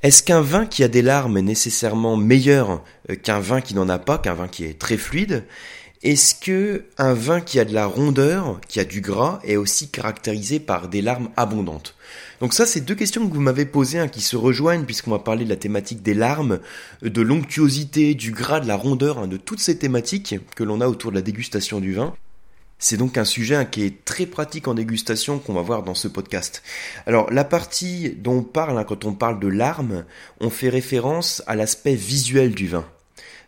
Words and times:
Est-ce 0.00 0.22
qu'un 0.22 0.42
vin 0.42 0.64
qui 0.64 0.84
a 0.84 0.88
des 0.88 1.02
larmes 1.02 1.38
est 1.38 1.42
nécessairement 1.42 2.16
meilleur 2.16 2.84
euh, 3.10 3.16
qu'un 3.16 3.40
vin 3.40 3.60
qui 3.60 3.74
n'en 3.74 3.88
a 3.88 3.98
pas, 3.98 4.18
qu'un 4.18 4.34
vin 4.34 4.46
qui 4.46 4.64
est 4.64 4.78
très 4.78 4.96
fluide? 4.96 5.44
Est-ce 6.04 6.36
que 6.36 6.84
un 6.98 7.14
vin 7.14 7.40
qui 7.40 7.58
a 7.58 7.64
de 7.64 7.74
la 7.74 7.86
rondeur, 7.86 8.60
qui 8.68 8.78
a 8.78 8.84
du 8.84 9.00
gras, 9.00 9.40
est 9.42 9.56
aussi 9.56 9.90
caractérisé 9.90 10.60
par 10.60 10.86
des 10.86 11.02
larmes 11.02 11.30
abondantes? 11.36 11.96
Donc 12.40 12.54
ça, 12.54 12.64
c'est 12.64 12.82
deux 12.82 12.94
questions 12.94 13.28
que 13.28 13.34
vous 13.34 13.40
m'avez 13.40 13.64
posées, 13.64 13.98
hein, 13.98 14.06
qui 14.06 14.20
se 14.20 14.36
rejoignent 14.36 14.84
puisqu'on 14.84 15.10
va 15.10 15.18
parler 15.18 15.44
de 15.44 15.50
la 15.50 15.56
thématique 15.56 16.00
des 16.00 16.14
larmes, 16.14 16.60
euh, 17.02 17.10
de 17.10 17.20
l'onctuosité, 17.20 18.14
du 18.14 18.30
gras, 18.30 18.60
de 18.60 18.68
la 18.68 18.76
rondeur, 18.76 19.18
hein, 19.18 19.26
de 19.26 19.36
toutes 19.36 19.58
ces 19.58 19.78
thématiques 19.78 20.36
que 20.54 20.62
l'on 20.62 20.80
a 20.80 20.86
autour 20.86 21.10
de 21.10 21.16
la 21.16 21.22
dégustation 21.22 21.80
du 21.80 21.94
vin. 21.94 22.14
C'est 22.78 22.96
donc 22.96 23.18
un 23.18 23.24
sujet 23.24 23.66
qui 23.70 23.82
est 23.82 24.04
très 24.04 24.26
pratique 24.26 24.68
en 24.68 24.74
dégustation 24.74 25.40
qu'on 25.40 25.54
va 25.54 25.62
voir 25.62 25.82
dans 25.82 25.94
ce 25.94 26.06
podcast. 26.06 26.62
Alors 27.06 27.30
la 27.32 27.44
partie 27.44 28.10
dont 28.10 28.38
on 28.38 28.42
parle 28.42 28.78
hein, 28.78 28.84
quand 28.84 29.04
on 29.04 29.14
parle 29.14 29.40
de 29.40 29.48
larmes, 29.48 30.04
on 30.40 30.48
fait 30.48 30.68
référence 30.68 31.42
à 31.46 31.56
l'aspect 31.56 31.96
visuel 31.96 32.54
du 32.54 32.68
vin. 32.68 32.86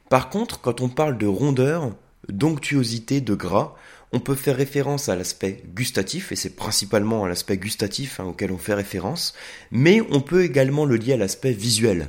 Par 0.09 0.31
contre, 0.31 0.61
quand 0.61 0.81
on 0.81 0.89
parle 0.89 1.17
de 1.17 1.29
rondeur, 1.29 1.93
d'onctuosité, 2.29 3.21
de 3.21 3.35
gras, 3.35 3.77
on 4.13 4.19
peut 4.19 4.35
faire 4.35 4.57
référence 4.57 5.09
à 5.09 5.15
l'aspect 5.15 5.63
gustatif, 5.75 6.33
et 6.33 6.37
c'est 6.37 6.57
principalement 6.57 7.25
à 7.25 7.29
l'aspect 7.29 7.57
gustatif 7.57 8.19
hein, 8.19 8.25
auquel 8.25 8.51
on 8.51 8.59
fait 8.59 8.75
référence, 8.75 9.35
mais 9.71 10.03
on 10.11 10.21
peut 10.21 10.43
également 10.43 10.85
le 10.85 10.97
lier 10.97 11.13
à 11.13 11.17
l'aspect 11.17 11.53
visuel. 11.53 12.09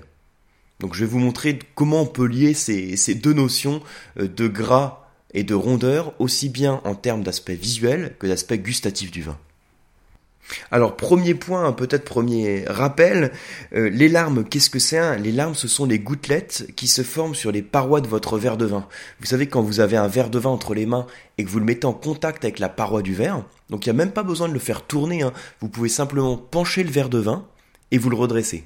Donc 0.80 0.96
je 0.96 1.02
vais 1.02 1.12
vous 1.12 1.20
montrer 1.20 1.60
comment 1.76 2.02
on 2.02 2.08
peut 2.08 2.26
lier 2.26 2.56
ces, 2.56 3.14
deux 3.14 3.34
notions 3.34 3.84
euh, 4.20 4.28
de 4.28 4.48
gras 4.48 5.01
et 5.34 5.44
de 5.44 5.54
rondeur 5.54 6.14
aussi 6.20 6.50
bien 6.50 6.82
en 6.84 6.96
termes 6.96 7.24
d'aspect 7.24 7.56
visuel 7.56 8.16
que 8.20 8.28
d'aspect 8.28 8.58
gustatif 8.58 9.12
du 9.12 9.22
vin. 9.22 9.38
Alors 10.72 10.98
premier 10.98 11.34
point, 11.34 11.72
peut-être 11.72 12.04
premier 12.04 12.66
rappel, 12.68 13.32
euh, 13.74 13.90
les 13.90 14.10
larmes, 14.10 14.44
qu'est-ce 14.44 14.70
que 14.70 14.80
c'est 14.80 15.18
Les 15.20 15.32
larmes, 15.32 15.56
ce 15.56 15.68
sont 15.68 15.86
les 15.86 16.00
gouttelettes 16.00 16.68
qui 16.76 16.88
se 16.88 17.04
forment 17.04 17.36
sur 17.36 17.52
les 17.52 17.62
parois 17.62 18.02
de 18.02 18.08
votre 18.08 18.38
verre 18.38 18.58
de 18.58 18.66
vin. 18.66 18.88
Vous 19.20 19.28
savez 19.28 19.48
quand 19.48 19.62
vous 19.62 19.80
avez 19.80 19.98
un 19.98 20.08
verre 20.08 20.30
de 20.30 20.40
vin 20.40 20.50
entre 20.50 20.74
les 20.74 20.86
mains 20.86 21.08
et 21.38 21.46
que 21.46 21.50
vous 21.50 21.60
le 21.60 21.66
mettez 21.66 21.88
en 21.88 21.94
contact 21.94 22.44
avec 22.44 22.60
la 22.60 22.70
paroi 22.70 23.02
du 23.02 23.14
verre, 23.14 23.44
donc 23.70 23.86
il 23.86 23.90
n'y 23.90 23.96
a 23.96 24.04
même 24.04 24.12
pas 24.12 24.24
besoin 24.24 24.48
de 24.48 24.54
le 24.54 24.60
faire 24.60 24.82
tourner, 24.84 25.22
hein. 25.22 25.34
vous 25.62 25.70
pouvez 25.70 25.90
simplement 25.90 26.38
pencher 26.38 26.84
le 26.84 26.92
verre 26.92 27.10
de 27.10 27.20
vin 27.20 27.46
et 27.92 27.98
vous 27.98 28.10
le 28.10 28.18
redressez. 28.18 28.66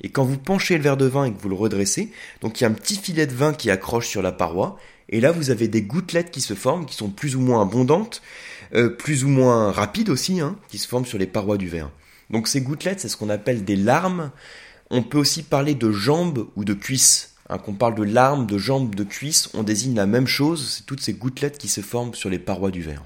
Et 0.00 0.10
quand 0.10 0.24
vous 0.24 0.38
penchez 0.38 0.76
le 0.76 0.82
verre 0.82 0.96
de 0.96 1.06
vin 1.06 1.24
et 1.24 1.32
que 1.32 1.40
vous 1.40 1.48
le 1.48 1.54
redressez, 1.54 2.12
donc 2.40 2.60
il 2.60 2.64
y 2.64 2.66
a 2.66 2.70
un 2.70 2.74
petit 2.74 2.96
filet 2.96 3.26
de 3.26 3.34
vin 3.34 3.52
qui 3.52 3.70
accroche 3.70 4.08
sur 4.08 4.22
la 4.22 4.32
paroi, 4.32 4.78
et 5.10 5.20
là, 5.20 5.32
vous 5.32 5.50
avez 5.50 5.68
des 5.68 5.82
gouttelettes 5.82 6.30
qui 6.30 6.40
se 6.40 6.54
forment, 6.54 6.84
qui 6.84 6.94
sont 6.94 7.08
plus 7.08 7.34
ou 7.34 7.40
moins 7.40 7.62
abondantes, 7.62 8.22
euh, 8.74 8.90
plus 8.90 9.24
ou 9.24 9.28
moins 9.28 9.72
rapides 9.72 10.10
aussi, 10.10 10.40
hein, 10.40 10.56
qui 10.68 10.78
se 10.78 10.86
forment 10.86 11.06
sur 11.06 11.18
les 11.18 11.26
parois 11.26 11.56
du 11.56 11.68
verre. 11.68 11.90
Donc 12.30 12.46
ces 12.46 12.60
gouttelettes, 12.60 13.00
c'est 13.00 13.08
ce 13.08 13.16
qu'on 13.16 13.30
appelle 13.30 13.64
des 13.64 13.76
larmes. 13.76 14.30
On 14.90 15.02
peut 15.02 15.18
aussi 15.18 15.42
parler 15.42 15.74
de 15.74 15.90
jambes 15.90 16.46
ou 16.56 16.64
de 16.64 16.74
cuisses. 16.74 17.34
Hein, 17.50 17.56
qu'on 17.56 17.72
parle 17.72 17.94
de 17.94 18.02
larmes, 18.02 18.46
de 18.46 18.58
jambes, 18.58 18.94
de 18.94 19.04
cuisses, 19.04 19.48
on 19.54 19.62
désigne 19.62 19.94
la 19.94 20.06
même 20.06 20.26
chose, 20.26 20.76
c'est 20.76 20.84
toutes 20.84 21.00
ces 21.00 21.14
gouttelettes 21.14 21.56
qui 21.56 21.68
se 21.68 21.80
forment 21.80 22.12
sur 22.12 22.28
les 22.28 22.38
parois 22.38 22.70
du 22.70 22.82
verre. 22.82 23.04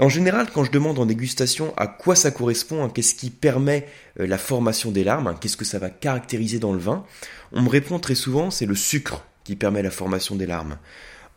En 0.00 0.08
général, 0.08 0.48
quand 0.52 0.64
je 0.64 0.72
demande 0.72 0.98
en 0.98 1.06
dégustation 1.06 1.72
à 1.76 1.86
quoi 1.86 2.16
ça 2.16 2.30
correspond, 2.30 2.84
hein, 2.84 2.90
qu'est-ce 2.92 3.14
qui 3.14 3.30
permet 3.30 3.86
euh, 4.18 4.26
la 4.26 4.38
formation 4.38 4.90
des 4.90 5.04
larmes, 5.04 5.36
qu'est-ce 5.40 5.56
que 5.56 5.64
ça 5.64 5.78
va 5.78 5.90
caractériser 5.90 6.58
dans 6.58 6.72
le 6.72 6.78
vin, 6.78 7.04
on 7.52 7.62
me 7.62 7.68
répond 7.68 7.98
très 7.98 8.16
souvent 8.16 8.50
c'est 8.50 8.66
le 8.66 8.74
sucre 8.74 9.24
qui 9.44 9.54
permet 9.54 9.82
la 9.82 9.90
formation 9.90 10.34
des 10.34 10.46
larmes. 10.46 10.78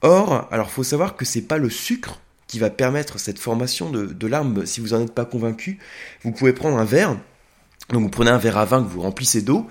Or, 0.02 0.48
alors 0.52 0.72
faut 0.72 0.84
savoir 0.84 1.16
que 1.16 1.26
c'est 1.26 1.42
pas 1.42 1.58
le 1.58 1.70
sucre 1.70 2.20
qui 2.48 2.60
va 2.60 2.70
permettre 2.70 3.20
cette 3.20 3.40
formation 3.40 3.92
de, 3.92 4.28
larmes. 4.28 4.66
Si 4.66 4.80
vous 4.80 4.90
n'en 4.90 5.02
êtes 5.02 5.14
pas 5.14 5.26
convaincu, 5.26 5.80
vous 6.24 6.32
pouvez 6.32 6.54
prendre 6.54 6.78
un 6.78 6.86
verre. 6.86 7.18
Donc 7.90 8.04
vous 8.04 8.10
prenez 8.10 8.32
un 8.32 8.38
verre 8.38 8.58
à 8.58 8.66
vin 8.66 8.82
que 8.82 8.88
vous 8.88 9.02
remplissez 9.02 9.42
d'eau 9.42 9.68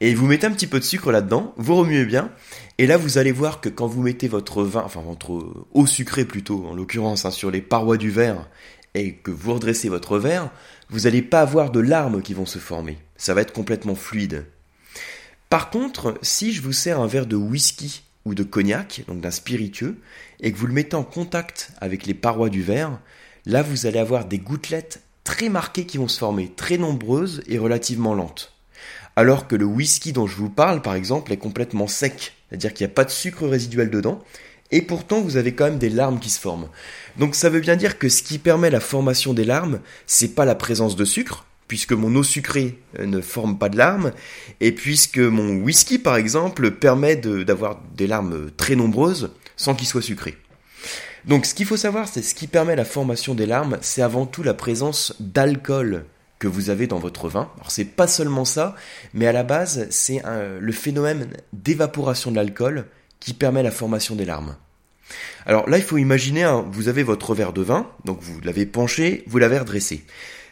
et 0.00 0.14
vous 0.14 0.26
mettez 0.26 0.46
un 0.46 0.52
petit 0.52 0.66
peu 0.66 0.78
de 0.78 0.84
sucre 0.84 1.10
là-dedans, 1.10 1.54
vous 1.56 1.76
remuez 1.76 2.04
bien, 2.04 2.30
et 2.78 2.86
là 2.86 2.96
vous 2.96 3.18
allez 3.18 3.32
voir 3.32 3.60
que 3.60 3.68
quand 3.68 3.86
vous 3.86 4.02
mettez 4.02 4.28
votre 4.28 4.62
vin, 4.62 4.82
enfin 4.84 5.00
votre 5.00 5.64
eau 5.72 5.86
sucrée 5.86 6.24
plutôt, 6.24 6.66
en 6.66 6.74
l'occurrence 6.74 7.24
hein, 7.24 7.30
sur 7.30 7.50
les 7.50 7.62
parois 7.62 7.96
du 7.96 8.10
verre, 8.10 8.48
et 8.94 9.14
que 9.14 9.30
vous 9.30 9.54
redressez 9.54 9.88
votre 9.88 10.18
verre, 10.18 10.50
vous 10.88 11.00
n'allez 11.00 11.22
pas 11.22 11.40
avoir 11.40 11.70
de 11.70 11.80
larmes 11.80 12.22
qui 12.22 12.34
vont 12.34 12.46
se 12.46 12.58
former. 12.58 12.98
Ça 13.16 13.34
va 13.34 13.42
être 13.42 13.52
complètement 13.52 13.94
fluide. 13.94 14.46
Par 15.50 15.70
contre, 15.70 16.18
si 16.22 16.52
je 16.52 16.62
vous 16.62 16.72
sers 16.72 17.00
un 17.00 17.06
verre 17.06 17.26
de 17.26 17.36
whisky 17.36 18.02
ou 18.24 18.34
de 18.34 18.42
cognac, 18.42 19.02
donc 19.08 19.20
d'un 19.20 19.30
spiritueux, 19.30 19.98
et 20.40 20.52
que 20.52 20.58
vous 20.58 20.66
le 20.66 20.72
mettez 20.72 20.96
en 20.96 21.04
contact 21.04 21.72
avec 21.80 22.06
les 22.06 22.14
parois 22.14 22.50
du 22.50 22.62
verre, 22.62 23.00
là 23.46 23.62
vous 23.62 23.86
allez 23.86 23.98
avoir 23.98 24.26
des 24.26 24.38
gouttelettes 24.38 25.02
très 25.24 25.48
marquées 25.48 25.86
qui 25.86 25.98
vont 25.98 26.08
se 26.08 26.18
former, 26.18 26.52
très 26.54 26.78
nombreuses 26.78 27.42
et 27.46 27.58
relativement 27.58 28.14
lentes. 28.14 28.57
Alors 29.18 29.48
que 29.48 29.56
le 29.56 29.64
whisky 29.64 30.12
dont 30.12 30.28
je 30.28 30.36
vous 30.36 30.48
parle, 30.48 30.80
par 30.80 30.94
exemple, 30.94 31.32
est 31.32 31.38
complètement 31.38 31.88
sec, 31.88 32.34
c'est-à-dire 32.48 32.72
qu'il 32.72 32.86
n'y 32.86 32.92
a 32.92 32.94
pas 32.94 33.04
de 33.04 33.10
sucre 33.10 33.48
résiduel 33.48 33.90
dedans, 33.90 34.22
et 34.70 34.80
pourtant 34.80 35.20
vous 35.20 35.36
avez 35.36 35.54
quand 35.56 35.64
même 35.64 35.80
des 35.80 35.88
larmes 35.90 36.20
qui 36.20 36.30
se 36.30 36.38
forment. 36.38 36.68
Donc 37.18 37.34
ça 37.34 37.48
veut 37.50 37.58
bien 37.58 37.74
dire 37.74 37.98
que 37.98 38.08
ce 38.08 38.22
qui 38.22 38.38
permet 38.38 38.70
la 38.70 38.78
formation 38.78 39.34
des 39.34 39.42
larmes, 39.42 39.80
c'est 40.06 40.36
pas 40.36 40.44
la 40.44 40.54
présence 40.54 40.94
de 40.94 41.04
sucre, 41.04 41.46
puisque 41.66 41.94
mon 41.94 42.14
eau 42.14 42.22
sucrée 42.22 42.78
euh, 43.00 43.06
ne 43.06 43.20
forme 43.20 43.58
pas 43.58 43.68
de 43.68 43.76
larmes, 43.76 44.12
et 44.60 44.70
puisque 44.70 45.18
mon 45.18 45.56
whisky, 45.64 45.98
par 45.98 46.14
exemple, 46.14 46.70
permet 46.70 47.16
d'avoir 47.16 47.80
des 47.96 48.06
larmes 48.06 48.52
très 48.56 48.76
nombreuses 48.76 49.32
sans 49.56 49.74
qu'il 49.74 49.88
soit 49.88 50.00
sucré. 50.00 50.36
Donc 51.24 51.44
ce 51.44 51.54
qu'il 51.54 51.66
faut 51.66 51.76
savoir, 51.76 52.06
c'est 52.06 52.22
ce 52.22 52.36
qui 52.36 52.46
permet 52.46 52.76
la 52.76 52.84
formation 52.84 53.34
des 53.34 53.46
larmes, 53.46 53.78
c'est 53.80 54.00
avant 54.00 54.26
tout 54.26 54.44
la 54.44 54.54
présence 54.54 55.16
d'alcool 55.18 56.04
que 56.38 56.46
vous 56.48 56.70
avez 56.70 56.86
dans 56.86 56.98
votre 56.98 57.28
vin. 57.28 57.50
Alors 57.56 57.70
c'est 57.70 57.84
pas 57.84 58.06
seulement 58.06 58.44
ça, 58.44 58.74
mais 59.14 59.26
à 59.26 59.32
la 59.32 59.42
base, 59.42 59.86
c'est 59.90 60.22
le 60.24 60.72
phénomène 60.72 61.28
d'évaporation 61.52 62.30
de 62.30 62.36
l'alcool 62.36 62.86
qui 63.20 63.34
permet 63.34 63.62
la 63.62 63.70
formation 63.70 64.14
des 64.14 64.24
larmes. 64.24 64.56
Alors 65.46 65.68
là, 65.68 65.78
il 65.78 65.84
faut 65.84 65.98
imaginer, 65.98 66.44
hein, 66.44 66.64
vous 66.70 66.88
avez 66.88 67.02
votre 67.02 67.34
verre 67.34 67.52
de 67.52 67.62
vin, 67.62 67.90
donc 68.04 68.20
vous 68.20 68.40
l'avez 68.42 68.66
penché, 68.66 69.24
vous 69.26 69.38
l'avez 69.38 69.58
redressé. 69.58 70.04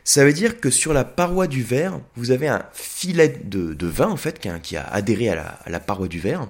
Ça 0.04 0.24
veut 0.24 0.32
dire 0.32 0.60
que 0.60 0.70
sur 0.70 0.92
la 0.92 1.04
paroi 1.04 1.48
du 1.48 1.62
verre, 1.62 2.00
vous 2.14 2.30
avez 2.30 2.48
un 2.48 2.64
filet 2.72 3.40
de, 3.44 3.86
vin, 3.86 4.08
en 4.08 4.16
fait, 4.16 4.38
qui 4.38 4.76
a, 4.76 4.84
adhéré 4.84 5.28
à 5.28 5.58
la, 5.66 5.80
paroi 5.80 6.08
du 6.08 6.20
verre. 6.20 6.48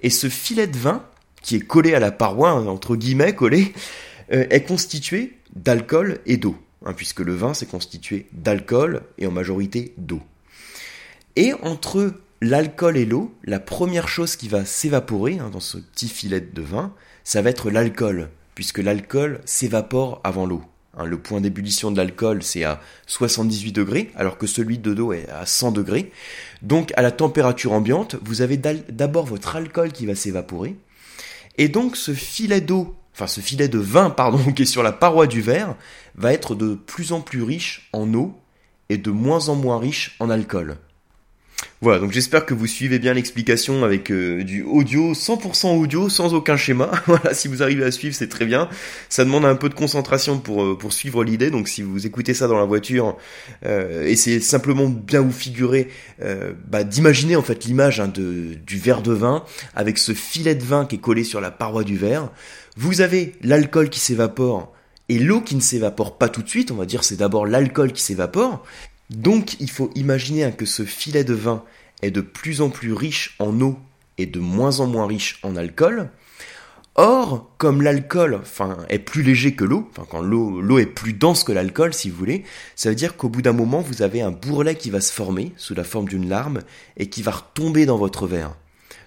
Et 0.00 0.10
ce 0.10 0.28
filet 0.28 0.66
de 0.66 0.76
vin, 0.76 1.04
qui 1.42 1.56
est 1.56 1.60
collé 1.60 1.94
à 1.94 2.00
la 2.00 2.10
paroi, 2.10 2.50
hein, 2.50 2.66
entre 2.66 2.96
guillemets 2.96 3.34
collé, 3.34 3.72
euh, 4.32 4.46
est 4.50 4.62
constitué 4.62 5.38
d'alcool 5.54 6.18
et 6.26 6.36
d'eau. 6.36 6.56
Hein, 6.84 6.94
puisque 6.94 7.20
le 7.20 7.34
vin, 7.34 7.54
c'est 7.54 7.66
constitué 7.66 8.26
d'alcool 8.32 9.02
et 9.18 9.26
en 9.26 9.30
majorité 9.30 9.94
d'eau. 9.98 10.20
Et 11.36 11.52
entre 11.62 12.12
l'alcool 12.40 12.96
et 12.96 13.04
l'eau, 13.04 13.34
la 13.44 13.60
première 13.60 14.08
chose 14.08 14.36
qui 14.36 14.48
va 14.48 14.64
s'évaporer 14.64 15.38
hein, 15.38 15.50
dans 15.50 15.60
ce 15.60 15.78
petit 15.78 16.08
filet 16.08 16.40
de 16.40 16.62
vin, 16.62 16.92
ça 17.24 17.40
va 17.40 17.50
être 17.50 17.70
l'alcool, 17.70 18.30
puisque 18.54 18.78
l'alcool 18.78 19.40
s'évapore 19.44 20.20
avant 20.24 20.44
l'eau. 20.44 20.62
Hein, 20.96 21.06
le 21.06 21.18
point 21.18 21.40
d'ébullition 21.40 21.90
de 21.90 21.96
l'alcool, 21.96 22.42
c'est 22.42 22.64
à 22.64 22.80
78 23.06 23.72
degrés, 23.72 24.10
alors 24.16 24.36
que 24.36 24.46
celui 24.46 24.78
de 24.78 24.90
l'eau 24.90 25.12
est 25.12 25.28
à 25.28 25.46
100 25.46 25.72
degrés. 25.72 26.10
Donc, 26.62 26.92
à 26.96 27.02
la 27.02 27.12
température 27.12 27.72
ambiante, 27.72 28.16
vous 28.22 28.42
avez 28.42 28.56
d'abord 28.56 29.24
votre 29.24 29.56
alcool 29.56 29.92
qui 29.92 30.06
va 30.06 30.14
s'évaporer. 30.14 30.76
Et 31.58 31.68
donc, 31.68 31.96
ce 31.96 32.12
filet 32.12 32.60
d'eau, 32.60 32.96
enfin, 33.14 33.26
ce 33.26 33.40
filet 33.40 33.68
de 33.68 33.78
vin, 33.78 34.10
pardon, 34.10 34.52
qui 34.56 34.62
est 34.62 34.66
sur 34.66 34.82
la 34.82 34.92
paroi 34.92 35.26
du 35.26 35.40
verre, 35.40 35.74
va 36.14 36.32
être 36.32 36.54
de 36.54 36.74
plus 36.74 37.12
en 37.12 37.20
plus 37.20 37.42
riche 37.42 37.88
en 37.92 38.12
eau 38.14 38.34
et 38.88 38.98
de 38.98 39.10
moins 39.10 39.48
en 39.48 39.54
moins 39.54 39.78
riche 39.78 40.16
en 40.20 40.30
alcool. 40.30 40.76
Voilà, 41.80 41.98
donc 41.98 42.12
j'espère 42.12 42.46
que 42.46 42.54
vous 42.54 42.68
suivez 42.68 43.00
bien 43.00 43.12
l'explication 43.12 43.82
avec 43.82 44.12
euh, 44.12 44.44
du 44.44 44.62
audio, 44.62 45.14
100% 45.14 45.76
audio, 45.76 46.08
sans 46.08 46.32
aucun 46.32 46.56
schéma. 46.56 46.92
voilà, 47.06 47.34
si 47.34 47.48
vous 47.48 47.60
arrivez 47.60 47.84
à 47.84 47.90
suivre, 47.90 48.14
c'est 48.14 48.28
très 48.28 48.44
bien. 48.44 48.68
Ça 49.08 49.24
demande 49.24 49.44
un 49.44 49.56
peu 49.56 49.68
de 49.68 49.74
concentration 49.74 50.38
pour, 50.38 50.62
euh, 50.62 50.78
pour 50.78 50.92
suivre 50.92 51.24
l'idée, 51.24 51.50
donc 51.50 51.66
si 51.66 51.82
vous 51.82 52.06
écoutez 52.06 52.34
ça 52.34 52.46
dans 52.46 52.58
la 52.58 52.66
voiture, 52.66 53.16
euh, 53.66 54.06
essayez 54.06 54.38
simplement 54.38 54.88
bien 54.88 55.22
vous 55.22 55.32
figurer, 55.32 55.88
euh, 56.22 56.52
bah, 56.68 56.84
d'imaginer 56.84 57.34
en 57.34 57.42
fait 57.42 57.64
l'image 57.64 57.98
hein, 57.98 58.06
de, 58.06 58.54
du 58.64 58.78
verre 58.78 59.02
de 59.02 59.12
vin, 59.12 59.44
avec 59.74 59.98
ce 59.98 60.14
filet 60.14 60.54
de 60.54 60.64
vin 60.64 60.86
qui 60.86 60.96
est 60.96 61.00
collé 61.00 61.24
sur 61.24 61.40
la 61.40 61.50
paroi 61.50 61.82
du 61.82 61.96
verre. 61.96 62.30
Vous 62.76 63.02
avez 63.02 63.34
l'alcool 63.42 63.90
qui 63.90 64.00
s'évapore, 64.00 64.72
et 65.10 65.18
l'eau 65.18 65.42
qui 65.42 65.56
ne 65.56 65.60
s'évapore 65.60 66.16
pas 66.16 66.30
tout 66.30 66.42
de 66.42 66.48
suite, 66.48 66.70
on 66.70 66.76
va 66.76 66.86
dire 66.86 67.04
c'est 67.04 67.16
d'abord 67.16 67.46
l'alcool 67.46 67.92
qui 67.92 68.02
s'évapore, 68.02 68.64
donc 69.10 69.60
il 69.60 69.70
faut 69.70 69.90
imaginer 69.94 70.50
que 70.52 70.64
ce 70.64 70.84
filet 70.84 71.24
de 71.24 71.34
vin 71.34 71.64
est 72.00 72.10
de 72.10 72.22
plus 72.22 72.62
en 72.62 72.70
plus 72.70 72.94
riche 72.94 73.36
en 73.38 73.60
eau 73.60 73.78
et 74.16 74.24
de 74.24 74.40
moins 74.40 74.80
en 74.80 74.86
moins 74.86 75.06
riche 75.06 75.38
en 75.42 75.54
alcool. 75.54 76.08
Or, 76.94 77.50
comme 77.58 77.82
l'alcool 77.82 78.34
enfin, 78.34 78.78
est 78.88 78.98
plus 78.98 79.22
léger 79.22 79.54
que 79.54 79.64
l'eau, 79.64 79.88
enfin, 79.90 80.06
quand 80.10 80.20
l'eau 80.20 80.78
est 80.78 80.86
plus 80.86 81.12
dense 81.14 81.44
que 81.44 81.52
l'alcool, 81.52 81.94
si 81.94 82.10
vous 82.10 82.16
voulez, 82.16 82.44
ça 82.76 82.90
veut 82.90 82.94
dire 82.94 83.16
qu'au 83.16 83.30
bout 83.30 83.42
d'un 83.42 83.52
moment, 83.52 83.80
vous 83.80 84.02
avez 84.02 84.20
un 84.20 84.30
bourrelet 84.30 84.76
qui 84.76 84.90
va 84.90 85.00
se 85.00 85.12
former 85.12 85.52
sous 85.56 85.74
la 85.74 85.84
forme 85.84 86.08
d'une 86.08 86.28
larme 86.28 86.60
et 86.98 87.08
qui 87.08 87.22
va 87.22 87.32
retomber 87.32 87.86
dans 87.86 87.96
votre 87.96 88.26
verre. 88.26 88.56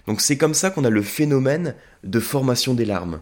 Donc 0.06 0.20
c'est 0.20 0.36
comme 0.36 0.54
ça 0.54 0.70
qu'on 0.70 0.84
a 0.84 0.90
le 0.90 1.02
phénomène 1.02 1.74
de 2.02 2.20
formation 2.20 2.74
des 2.74 2.84
larmes. 2.84 3.20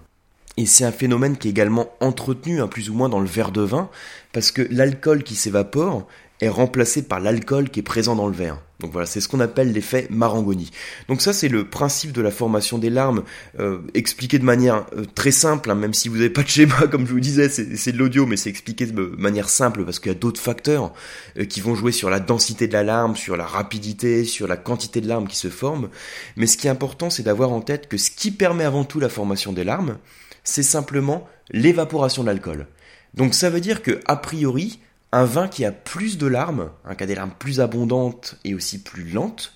Et 0.57 0.67
c'est 0.67 0.85
un 0.85 0.93
phénomène 0.93 1.37
qui 1.37 1.49
est 1.49 1.51
également 1.51 1.89
entretenu, 2.01 2.61
hein, 2.61 2.69
plus 2.69 2.91
ou 2.91 2.95
moins 2.95 3.09
dans 3.09 3.21
le 3.21 3.27
verre 3.27 3.51
de 3.51 3.63
vin, 3.63 3.89
parce 4.33 4.53
que 4.53 4.63
l'alcool 4.71 5.25
qui 5.25 5.35
s'évapore 5.35 6.07
est 6.41 6.49
remplacé 6.49 7.03
par 7.03 7.21
l'alcool 7.21 7.71
qui 7.71 7.81
est 7.81 7.85
présent 7.85 8.15
dans 8.17 8.27
le 8.27 8.35
verre. 8.35 8.61
Donc 8.81 8.93
voilà, 8.93 9.07
c'est 9.07 9.21
ce 9.21 9.29
qu'on 9.29 9.41
appelle 9.41 9.73
l'effet 9.73 10.07
Marangoni. 10.11 10.71
Donc 11.09 11.23
ça, 11.23 11.33
c'est 11.33 11.49
le 11.49 11.65
principe 11.65 12.13
de 12.13 12.21
la 12.21 12.31
formation 12.31 12.77
des 12.77 12.91
larmes, 12.91 13.23
euh, 13.61 13.79
expliqué 13.95 14.39
de 14.39 14.45
manière 14.45 14.85
euh, 14.97 15.05
très 15.15 15.31
simple, 15.31 15.71
hein, 15.71 15.75
même 15.75 15.95
si 15.95 16.09
vous 16.09 16.17
n'avez 16.17 16.31
pas 16.31 16.43
de 16.43 16.49
schéma, 16.49 16.87
comme 16.91 17.07
je 17.07 17.13
vous 17.13 17.21
disais, 17.21 17.49
c'est 17.49 17.93
de 17.93 17.99
l'audio, 17.99 18.27
mais 18.27 18.37
c'est 18.37 18.51
expliqué 18.51 18.87
de 18.87 19.15
manière 19.17 19.49
simple 19.49 19.85
parce 19.85 20.01
qu'il 20.01 20.13
y 20.13 20.15
a 20.15 20.19
d'autres 20.19 20.41
facteurs 20.41 20.93
euh, 21.39 21.45
qui 21.45 21.61
vont 21.61 21.75
jouer 21.75 21.93
sur 21.93 22.11
la 22.11 22.21
densité 22.21 22.67
de 22.67 22.73
la 22.73 22.83
larme, 22.83 23.17
sur 23.17 23.37
la 23.37 23.47
rapidité, 23.47 24.25
sur 24.25 24.49
la 24.49 24.57
quantité 24.57 25.01
de 25.01 25.09
larmes 25.09 25.29
qui 25.29 25.37
se 25.37 25.49
forment. 25.49 25.89
Mais 26.37 26.47
ce 26.47 26.57
qui 26.57 26.67
est 26.67 26.71
important, 26.71 27.11
c'est 27.11 27.23
d'avoir 27.23 27.53
en 27.53 27.61
tête 27.61 27.89
que 27.89 27.97
ce 27.97 28.11
qui 28.11 28.33
permet 28.33 28.65
avant 28.65 28.85
tout 28.85 29.01
la 29.01 29.09
formation 29.09 29.53
des 29.53 29.65
larmes, 29.65 29.99
c'est 30.45 30.63
simplement 30.63 31.27
l'évaporation 31.51 32.23
de 32.23 32.29
l'alcool. 32.29 32.67
Donc 33.15 33.35
ça 33.35 33.51
veut 33.51 33.61
dire 33.61 33.83
que, 33.83 34.01
a 34.07 34.17
priori, 34.17 34.81
un 35.13 35.25
vin 35.25 35.49
qui 35.49 35.65
a 35.65 35.73
plus 35.73 36.19
de 36.19 36.27
larmes, 36.27 36.71
un 36.85 36.95
qui 36.95 37.05
a 37.05 37.07
des 37.07 37.15
larmes 37.15 37.35
plus 37.39 37.61
abondantes 37.61 38.37
et 38.45 38.55
aussi 38.55 38.83
plus 38.83 39.11
lentes, 39.11 39.55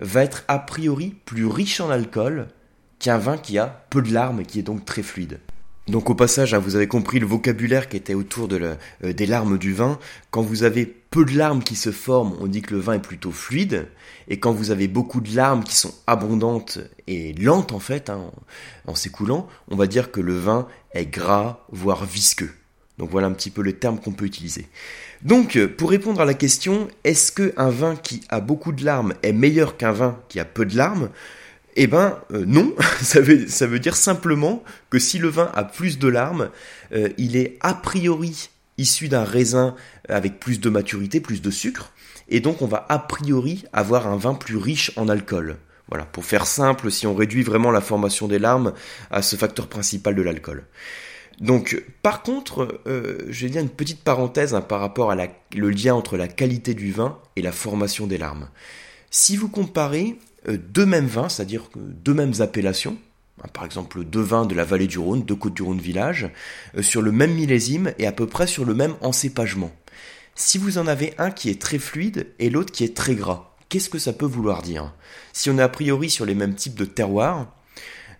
va 0.00 0.22
être 0.22 0.44
a 0.48 0.58
priori 0.58 1.14
plus 1.24 1.46
riche 1.46 1.80
en 1.80 1.90
alcool 1.90 2.48
qu'un 2.98 3.18
vin 3.18 3.36
qui 3.36 3.58
a 3.58 3.84
peu 3.90 4.02
de 4.02 4.12
larmes 4.12 4.40
et 4.40 4.44
qui 4.44 4.58
est 4.58 4.62
donc 4.62 4.84
très 4.84 5.02
fluide. 5.02 5.40
Donc 5.86 6.10
au 6.10 6.14
passage, 6.14 6.52
hein, 6.52 6.58
vous 6.58 6.76
avez 6.76 6.86
compris 6.86 7.18
le 7.18 7.26
vocabulaire 7.26 7.88
qui 7.88 7.96
était 7.96 8.14
autour 8.14 8.48
euh, 8.52 8.76
des 9.02 9.26
larmes 9.26 9.56
du 9.56 9.72
vin. 9.72 9.98
Quand 10.30 10.42
vous 10.42 10.62
avez 10.62 10.97
peu 11.10 11.24
de 11.24 11.36
larmes 11.36 11.62
qui 11.62 11.74
se 11.74 11.90
forment, 11.90 12.36
on 12.40 12.46
dit 12.46 12.62
que 12.62 12.74
le 12.74 12.80
vin 12.80 12.94
est 12.94 13.02
plutôt 13.02 13.32
fluide. 13.32 13.88
Et 14.28 14.38
quand 14.38 14.52
vous 14.52 14.70
avez 14.70 14.88
beaucoup 14.88 15.20
de 15.20 15.34
larmes 15.34 15.64
qui 15.64 15.74
sont 15.74 15.94
abondantes 16.06 16.78
et 17.06 17.32
lentes 17.32 17.72
en 17.72 17.78
fait, 17.78 18.10
hein, 18.10 18.30
en 18.86 18.94
s'écoulant, 18.94 19.48
on 19.70 19.76
va 19.76 19.86
dire 19.86 20.10
que 20.10 20.20
le 20.20 20.38
vin 20.38 20.68
est 20.92 21.06
gras, 21.06 21.64
voire 21.70 22.04
visqueux. 22.04 22.50
Donc 22.98 23.10
voilà 23.10 23.28
un 23.28 23.32
petit 23.32 23.50
peu 23.50 23.62
le 23.62 23.72
terme 23.72 23.98
qu'on 24.00 24.12
peut 24.12 24.26
utiliser. 24.26 24.66
Donc 25.22 25.56
euh, 25.56 25.68
pour 25.68 25.90
répondre 25.90 26.20
à 26.20 26.24
la 26.24 26.34
question, 26.34 26.88
est-ce 27.04 27.32
qu'un 27.32 27.70
vin 27.70 27.96
qui 27.96 28.20
a 28.28 28.40
beaucoup 28.40 28.72
de 28.72 28.84
larmes 28.84 29.14
est 29.22 29.32
meilleur 29.32 29.76
qu'un 29.76 29.92
vin 29.92 30.18
qui 30.28 30.40
a 30.40 30.44
peu 30.44 30.66
de 30.66 30.76
larmes? 30.76 31.08
Eh 31.76 31.86
ben 31.86 32.18
euh, 32.32 32.44
non, 32.44 32.74
ça 33.00 33.20
veut, 33.20 33.78
dire 33.78 33.96
simplement 33.96 34.62
que 34.90 34.98
si 34.98 35.18
le 35.18 35.28
vin 35.28 35.50
a 35.54 35.64
plus 35.64 35.98
de 35.98 36.08
larmes, 36.08 36.50
euh, 36.92 37.08
il 37.18 37.36
est 37.36 37.56
a 37.60 37.72
priori 37.72 38.50
issu 38.78 39.08
d'un 39.08 39.24
raisin 39.24 39.74
avec 40.08 40.40
plus 40.40 40.60
de 40.60 40.70
maturité, 40.70 41.20
plus 41.20 41.42
de 41.42 41.50
sucre, 41.50 41.92
et 42.28 42.40
donc 42.40 42.62
on 42.62 42.66
va 42.66 42.86
a 42.88 42.98
priori 42.98 43.64
avoir 43.72 44.06
un 44.06 44.16
vin 44.16 44.34
plus 44.34 44.56
riche 44.56 44.92
en 44.96 45.08
alcool. 45.08 45.56
Voilà, 45.88 46.04
pour 46.04 46.24
faire 46.24 46.46
simple, 46.46 46.90
si 46.90 47.06
on 47.06 47.14
réduit 47.14 47.42
vraiment 47.42 47.70
la 47.70 47.80
formation 47.80 48.28
des 48.28 48.38
larmes 48.38 48.74
à 49.10 49.22
ce 49.22 49.36
facteur 49.36 49.68
principal 49.68 50.14
de 50.14 50.22
l'alcool. 50.22 50.64
Donc, 51.40 51.82
par 52.02 52.22
contre, 52.22 52.80
euh, 52.86 53.18
je 53.28 53.46
vais 53.46 53.52
dire 53.52 53.62
une 53.62 53.68
petite 53.68 54.02
parenthèse 54.02 54.54
hein, 54.54 54.60
par 54.60 54.80
rapport 54.80 55.10
à 55.10 55.16
le 55.16 55.70
lien 55.70 55.94
entre 55.94 56.16
la 56.16 56.28
qualité 56.28 56.74
du 56.74 56.92
vin 56.92 57.18
et 57.36 57.42
la 57.42 57.52
formation 57.52 58.06
des 58.06 58.18
larmes. 58.18 58.48
Si 59.10 59.36
vous 59.36 59.48
comparez 59.48 60.18
euh, 60.48 60.58
deux 60.58 60.84
mêmes 60.84 61.06
vins, 61.06 61.28
c'est-à-dire 61.28 61.70
deux 61.76 62.14
mêmes 62.14 62.34
appellations, 62.40 62.98
par 63.52 63.64
exemple 63.64 64.04
deux 64.04 64.20
vins 64.20 64.46
de 64.46 64.54
la 64.54 64.64
vallée 64.64 64.86
du 64.86 64.98
Rhône, 64.98 65.22
deux 65.22 65.34
côtes 65.34 65.54
du 65.54 65.62
Rhône 65.62 65.80
village, 65.80 66.30
euh, 66.76 66.82
sur 66.82 67.02
le 67.02 67.12
même 67.12 67.34
millésime 67.34 67.92
et 67.98 68.06
à 68.06 68.12
peu 68.12 68.26
près 68.26 68.46
sur 68.46 68.64
le 68.64 68.74
même 68.74 68.94
encépagement. 69.00 69.70
Si 70.34 70.58
vous 70.58 70.78
en 70.78 70.86
avez 70.86 71.14
un 71.18 71.30
qui 71.30 71.50
est 71.50 71.60
très 71.60 71.78
fluide 71.78 72.28
et 72.38 72.50
l'autre 72.50 72.72
qui 72.72 72.84
est 72.84 72.96
très 72.96 73.14
gras, 73.14 73.54
qu'est-ce 73.68 73.90
que 73.90 73.98
ça 73.98 74.12
peut 74.12 74.26
vouloir 74.26 74.62
dire? 74.62 74.92
Si 75.32 75.50
on 75.50 75.58
est 75.58 75.62
a 75.62 75.68
priori 75.68 76.10
sur 76.10 76.24
les 76.24 76.34
mêmes 76.34 76.54
types 76.54 76.76
de 76.76 76.84
terroirs, 76.84 77.52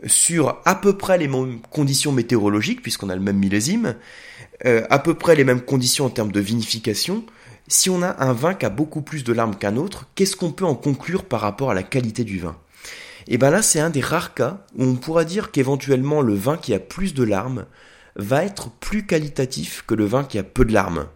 sur 0.06 0.60
à 0.64 0.74
peu 0.74 0.96
près 0.96 1.18
les 1.18 1.28
mêmes 1.28 1.60
conditions 1.70 2.12
météorologiques, 2.12 2.82
puisqu'on 2.82 3.08
a 3.08 3.14
le 3.16 3.20
même 3.20 3.38
millésime, 3.38 3.96
euh, 4.66 4.84
à 4.90 4.98
peu 4.98 5.14
près 5.14 5.34
les 5.34 5.44
mêmes 5.44 5.60
conditions 5.60 6.06
en 6.06 6.10
termes 6.10 6.32
de 6.32 6.40
vinification, 6.40 7.24
si 7.68 7.90
on 7.90 8.02
a 8.02 8.24
un 8.24 8.32
vin 8.32 8.54
qui 8.54 8.66
a 8.66 8.70
beaucoup 8.70 9.02
plus 9.02 9.24
de 9.24 9.32
larmes 9.32 9.56
qu'un 9.56 9.76
autre, 9.76 10.06
qu'est-ce 10.14 10.36
qu'on 10.36 10.52
peut 10.52 10.64
en 10.64 10.74
conclure 10.74 11.24
par 11.24 11.40
rapport 11.40 11.70
à 11.70 11.74
la 11.74 11.82
qualité 11.82 12.24
du 12.24 12.38
vin? 12.38 12.56
Et 13.30 13.36
bien 13.36 13.50
là, 13.50 13.60
c'est 13.60 13.78
un 13.78 13.90
des 13.90 14.00
rares 14.00 14.32
cas 14.32 14.64
où 14.74 14.84
on 14.84 14.96
pourra 14.96 15.24
dire 15.24 15.50
qu'éventuellement 15.50 16.22
le 16.22 16.34
vin 16.34 16.56
qui 16.56 16.72
a 16.72 16.80
plus 16.80 17.12
de 17.12 17.22
larmes 17.22 17.66
va 18.16 18.42
être 18.44 18.70
plus 18.70 19.04
qualitatif 19.04 19.84
que 19.86 19.94
le 19.94 20.06
vin 20.06 20.24
qui 20.24 20.38
a 20.38 20.42
peu 20.42 20.64
de 20.64 20.72
larmes. 20.72 21.06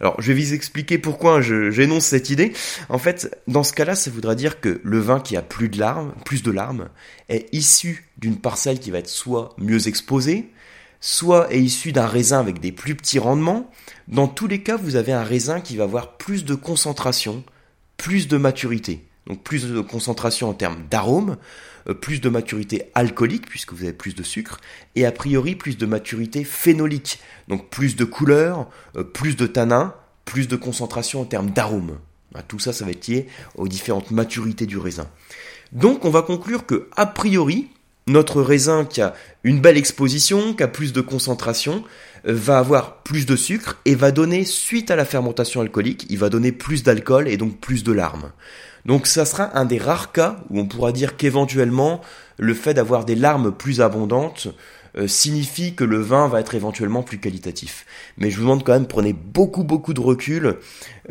Alors, 0.00 0.20
je 0.20 0.32
vais 0.32 0.42
vous 0.42 0.52
expliquer 0.52 0.98
pourquoi 0.98 1.40
j'énonce 1.40 2.04
cette 2.04 2.28
idée. 2.28 2.52
En 2.90 2.98
fait, 2.98 3.40
dans 3.46 3.62
ce 3.62 3.72
cas-là, 3.72 3.94
ça 3.94 4.10
voudra 4.10 4.34
dire 4.34 4.60
que 4.60 4.80
le 4.84 4.98
vin 4.98 5.20
qui 5.20 5.36
a 5.36 5.42
plus 5.42 5.70
de 5.70 5.78
larmes, 5.78 6.12
plus 6.26 6.42
de 6.42 6.50
larmes, 6.50 6.90
est 7.30 7.48
issu 7.52 8.10
d'une 8.18 8.36
parcelle 8.36 8.78
qui 8.78 8.90
va 8.90 8.98
être 8.98 9.08
soit 9.08 9.54
mieux 9.56 9.88
exposée, 9.88 10.50
soit 11.00 11.50
est 11.52 11.60
issu 11.60 11.92
d'un 11.92 12.06
raisin 12.06 12.40
avec 12.40 12.60
des 12.60 12.72
plus 12.72 12.94
petits 12.94 13.18
rendements. 13.18 13.70
Dans 14.08 14.28
tous 14.28 14.48
les 14.48 14.62
cas, 14.62 14.76
vous 14.76 14.96
avez 14.96 15.12
un 15.12 15.24
raisin 15.24 15.60
qui 15.60 15.76
va 15.76 15.84
avoir 15.84 16.18
plus 16.18 16.44
de 16.44 16.54
concentration, 16.54 17.42
plus 17.96 18.28
de 18.28 18.36
maturité. 18.36 19.07
Donc 19.28 19.42
plus 19.42 19.66
de 19.66 19.80
concentration 19.80 20.48
en 20.48 20.54
termes 20.54 20.84
d'arôme, 20.90 21.36
euh, 21.88 21.94
plus 21.94 22.20
de 22.20 22.28
maturité 22.28 22.90
alcoolique 22.94 23.46
puisque 23.46 23.72
vous 23.72 23.84
avez 23.84 23.92
plus 23.92 24.14
de 24.14 24.22
sucre, 24.22 24.58
et 24.96 25.06
a 25.06 25.12
priori 25.12 25.54
plus 25.54 25.76
de 25.76 25.86
maturité 25.86 26.44
phénolique, 26.44 27.20
donc 27.46 27.68
plus 27.68 27.94
de 27.94 28.04
couleur, 28.04 28.68
euh, 28.96 29.04
plus 29.04 29.36
de 29.36 29.46
tanin, 29.46 29.94
plus 30.24 30.48
de 30.48 30.56
concentration 30.56 31.20
en 31.20 31.24
termes 31.24 31.50
d'arôme. 31.50 31.98
Bah, 32.32 32.42
tout 32.46 32.58
ça, 32.58 32.72
ça 32.72 32.84
va 32.84 32.90
être 32.90 33.06
lié 33.06 33.26
aux 33.54 33.68
différentes 33.68 34.10
maturités 34.10 34.66
du 34.66 34.78
raisin. 34.78 35.08
Donc 35.72 36.04
on 36.04 36.10
va 36.10 36.22
conclure 36.22 36.66
que, 36.66 36.88
a 36.96 37.06
priori, 37.06 37.68
notre 38.08 38.42
raisin 38.42 38.84
qui 38.84 39.00
a 39.00 39.14
une 39.44 39.60
belle 39.60 39.76
exposition, 39.76 40.54
qui 40.54 40.62
a 40.62 40.68
plus 40.68 40.92
de 40.92 41.00
concentration, 41.00 41.84
euh, 42.26 42.34
va 42.34 42.58
avoir 42.58 43.02
plus 43.02 43.26
de 43.26 43.36
sucre 43.36 43.78
et 43.84 43.94
va 43.94 44.10
donner, 44.10 44.44
suite 44.44 44.90
à 44.90 44.96
la 44.96 45.04
fermentation 45.04 45.60
alcoolique, 45.60 46.06
il 46.10 46.18
va 46.18 46.28
donner 46.28 46.52
plus 46.52 46.82
d'alcool 46.82 47.28
et 47.28 47.36
donc 47.36 47.58
plus 47.58 47.84
de 47.84 47.92
larmes. 47.92 48.32
Donc 48.84 49.06
ça 49.06 49.24
sera 49.24 49.56
un 49.58 49.64
des 49.64 49.78
rares 49.78 50.12
cas 50.12 50.38
où 50.50 50.58
on 50.58 50.66
pourra 50.66 50.92
dire 50.92 51.16
qu'éventuellement 51.16 52.00
le 52.38 52.54
fait 52.54 52.74
d'avoir 52.74 53.04
des 53.04 53.16
larmes 53.16 53.52
plus 53.52 53.80
abondantes 53.80 54.48
signifie 55.06 55.74
que 55.74 55.84
le 55.84 56.00
vin 56.00 56.28
va 56.28 56.40
être 56.40 56.54
éventuellement 56.54 57.02
plus 57.02 57.18
qualitatif. 57.18 57.86
Mais 58.16 58.30
je 58.30 58.36
vous 58.36 58.42
demande 58.42 58.64
quand 58.64 58.72
même, 58.72 58.86
prenez 58.86 59.12
beaucoup 59.12 59.64
beaucoup 59.64 59.94
de 59.94 60.00
recul 60.00 60.56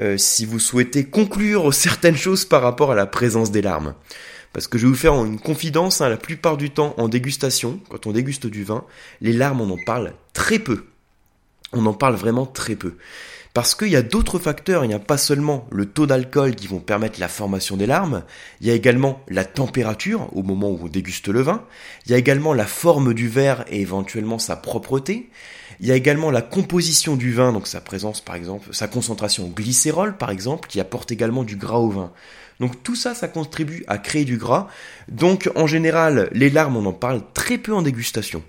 euh, 0.01 0.17
si 0.17 0.45
vous 0.45 0.59
souhaitez 0.59 1.05
conclure 1.05 1.73
certaines 1.73 2.17
choses 2.17 2.45
par 2.45 2.61
rapport 2.61 2.91
à 2.91 2.95
la 2.95 3.05
présence 3.05 3.51
des 3.51 3.61
larmes. 3.61 3.93
Parce 4.53 4.67
que 4.67 4.77
je 4.77 4.85
vais 4.85 4.89
vous 4.89 4.97
faire 4.97 5.13
une 5.13 5.39
confidence, 5.39 6.01
hein, 6.01 6.09
la 6.09 6.17
plupart 6.17 6.57
du 6.57 6.71
temps 6.71 6.95
en 6.97 7.07
dégustation, 7.07 7.79
quand 7.89 8.07
on 8.07 8.11
déguste 8.11 8.47
du 8.47 8.63
vin, 8.63 8.85
les 9.21 9.33
larmes 9.33 9.61
on 9.61 9.69
en 9.69 9.77
parle 9.85 10.13
très 10.33 10.59
peu. 10.59 10.85
On 11.73 11.85
en 11.85 11.93
parle 11.93 12.15
vraiment 12.15 12.45
très 12.45 12.75
peu. 12.75 12.95
Parce 13.57 13.73
qu'il 13.73 13.87
y 13.87 13.95
a 13.95 14.03
d'autres 14.03 14.37
facteurs, 14.37 14.85
il 14.85 14.89
n'y 14.89 14.93
a 14.93 14.99
pas 14.99 15.17
seulement 15.17 15.65
le 15.71 15.87
taux 15.87 16.05
d'alcool 16.05 16.53
qui 16.53 16.67
vont 16.67 16.77
permettre 16.77 17.19
la 17.19 17.27
formation 17.27 17.75
des 17.75 17.87
larmes, 17.87 18.21
il 18.61 18.67
y 18.67 18.69
a 18.69 18.75
également 18.75 19.19
la 19.29 19.45
température 19.45 20.29
au 20.37 20.43
moment 20.43 20.69
où 20.69 20.81
on 20.83 20.87
déguste 20.87 21.27
le 21.27 21.41
vin, 21.41 21.63
il 22.05 22.11
y 22.11 22.13
a 22.13 22.19
également 22.19 22.53
la 22.53 22.67
forme 22.67 23.15
du 23.15 23.27
verre 23.27 23.65
et 23.67 23.81
éventuellement 23.81 24.37
sa 24.37 24.57
propreté, 24.57 25.31
il 25.79 25.87
y 25.87 25.91
a 25.91 25.95
également 25.95 26.29
la 26.29 26.43
composition 26.43 27.15
du 27.15 27.33
vin, 27.33 27.51
donc 27.51 27.65
sa 27.65 27.81
présence 27.81 28.21
par 28.21 28.35
exemple, 28.35 28.75
sa 28.75 28.87
concentration 28.87 29.45
en 29.45 29.49
glycérol 29.49 30.17
par 30.17 30.29
exemple, 30.29 30.69
qui 30.69 30.79
apporte 30.79 31.11
également 31.11 31.43
du 31.43 31.55
gras 31.55 31.79
au 31.79 31.89
vin. 31.89 32.11
Donc 32.59 32.83
tout 32.83 32.95
ça, 32.95 33.15
ça 33.15 33.27
contribue 33.27 33.83
à 33.87 33.97
créer 33.97 34.25
du 34.25 34.37
gras. 34.37 34.67
Donc 35.07 35.49
en 35.55 35.65
général, 35.65 36.29
les 36.31 36.51
larmes, 36.51 36.77
on 36.77 36.85
en 36.85 36.93
parle 36.93 37.23
très 37.33 37.57
peu 37.57 37.73
en 37.73 37.81
dégustation. 37.81 38.43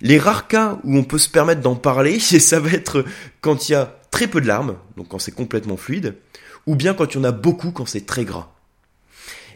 Les 0.00 0.18
rares 0.18 0.48
cas 0.48 0.78
où 0.84 0.96
on 0.96 1.04
peut 1.04 1.18
se 1.18 1.28
permettre 1.28 1.60
d'en 1.60 1.74
parler, 1.74 2.18
ça 2.20 2.60
va 2.60 2.70
être 2.70 3.04
quand 3.42 3.68
il 3.68 3.72
y 3.72 3.74
a 3.74 3.97
très 4.18 4.26
peu 4.26 4.40
de 4.40 4.48
larmes, 4.48 4.74
donc 4.96 5.06
quand 5.06 5.20
c'est 5.20 5.30
complètement 5.30 5.76
fluide, 5.76 6.16
ou 6.66 6.74
bien 6.74 6.92
quand 6.92 7.14
il 7.14 7.18
y 7.18 7.20
en 7.20 7.24
a 7.24 7.30
beaucoup 7.30 7.70
quand 7.70 7.86
c'est 7.86 8.04
très 8.04 8.24
gras. 8.24 8.48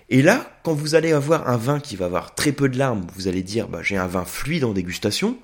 Et 0.08 0.22
là, 0.22 0.52
quand 0.62 0.72
vous 0.72 0.94
allez 0.94 1.10
avoir 1.10 1.48
un 1.48 1.56
vin 1.56 1.80
qui 1.80 1.96
va 1.96 2.04
avoir 2.04 2.36
très 2.36 2.52
peu 2.52 2.68
de 2.68 2.78
larmes, 2.78 3.04
vous 3.16 3.26
allez 3.26 3.42
dire 3.42 3.66
bah, 3.66 3.80
j'ai 3.82 3.96
un 3.96 4.06
vin 4.06 4.24
fluide 4.24 4.62
en 4.62 4.72
dégustation. 4.72 5.36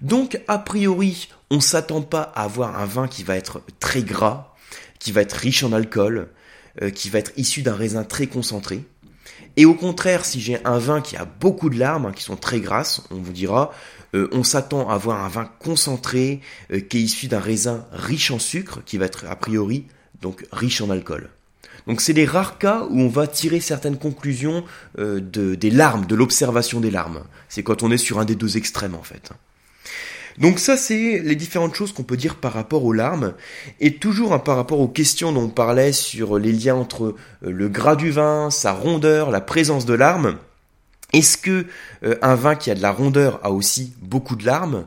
Donc 0.00 0.40
a 0.48 0.58
priori, 0.58 1.28
on 1.52 1.60
s'attend 1.60 2.02
pas 2.02 2.32
à 2.34 2.42
avoir 2.42 2.76
un 2.80 2.84
vin 2.84 3.06
qui 3.06 3.22
va 3.22 3.36
être 3.36 3.62
très 3.78 4.02
gras, 4.02 4.56
qui 4.98 5.12
va 5.12 5.20
être 5.20 5.34
riche 5.34 5.62
en 5.62 5.72
alcool, 5.72 6.30
euh, 6.82 6.90
qui 6.90 7.10
va 7.10 7.20
être 7.20 7.30
issu 7.36 7.62
d'un 7.62 7.76
raisin 7.76 8.02
très 8.02 8.26
concentré. 8.26 8.82
Et 9.56 9.66
au 9.66 9.74
contraire, 9.74 10.24
si 10.24 10.40
j'ai 10.40 10.58
un 10.64 10.78
vin 10.78 11.00
qui 11.00 11.16
a 11.16 11.26
beaucoup 11.26 11.70
de 11.70 11.78
larmes, 11.78 12.06
hein, 12.06 12.12
qui 12.12 12.24
sont 12.24 12.34
très 12.34 12.58
grasses, 12.58 13.04
on 13.12 13.18
vous 13.18 13.32
dira, 13.32 13.72
euh, 14.14 14.28
on 14.32 14.42
s'attend 14.42 14.88
à 14.88 14.94
avoir 14.94 15.24
un 15.24 15.28
vin 15.28 15.50
concentré 15.58 16.40
euh, 16.72 16.80
qui 16.80 16.98
est 16.98 17.02
issu 17.02 17.26
d'un 17.26 17.40
raisin 17.40 17.84
riche 17.92 18.30
en 18.30 18.38
sucre, 18.38 18.80
qui 18.84 18.96
va 18.98 19.06
être 19.06 19.26
a 19.28 19.36
priori 19.36 19.86
donc 20.22 20.46
riche 20.52 20.80
en 20.80 20.90
alcool. 20.90 21.28
Donc 21.86 22.00
c'est 22.00 22.12
les 22.12 22.24
rares 22.24 22.58
cas 22.58 22.86
où 22.88 23.00
on 23.00 23.08
va 23.08 23.26
tirer 23.26 23.60
certaines 23.60 23.98
conclusions 23.98 24.64
euh, 24.98 25.20
de, 25.20 25.54
des 25.54 25.70
larmes, 25.70 26.06
de 26.06 26.14
l'observation 26.14 26.80
des 26.80 26.90
larmes. 26.90 27.24
C'est 27.48 27.62
quand 27.62 27.82
on 27.82 27.90
est 27.90 27.98
sur 27.98 28.18
un 28.18 28.24
des 28.24 28.36
deux 28.36 28.56
extrêmes 28.56 28.94
en 28.94 29.02
fait. 29.02 29.30
Donc 30.38 30.58
ça, 30.58 30.76
c'est 30.76 31.20
les 31.20 31.36
différentes 31.36 31.76
choses 31.76 31.92
qu'on 31.92 32.02
peut 32.02 32.16
dire 32.16 32.36
par 32.36 32.54
rapport 32.54 32.84
aux 32.84 32.92
larmes. 32.92 33.34
Et 33.80 33.96
toujours 33.96 34.32
hein, 34.32 34.40
par 34.40 34.56
rapport 34.56 34.80
aux 34.80 34.88
questions 34.88 35.32
dont 35.32 35.42
on 35.42 35.48
parlait 35.48 35.92
sur 35.92 36.38
les 36.38 36.50
liens 36.50 36.74
entre 36.74 37.14
le 37.40 37.68
gras 37.68 37.94
du 37.94 38.10
vin, 38.10 38.50
sa 38.50 38.72
rondeur, 38.72 39.30
la 39.30 39.40
présence 39.40 39.86
de 39.86 39.94
larmes. 39.94 40.38
Est-ce 41.14 41.38
que 41.38 41.66
euh, 42.02 42.16
un 42.22 42.34
vin 42.34 42.56
qui 42.56 42.72
a 42.72 42.74
de 42.74 42.82
la 42.82 42.90
rondeur 42.90 43.38
a 43.44 43.52
aussi 43.52 43.92
beaucoup 44.02 44.34
de 44.34 44.44
larmes? 44.44 44.86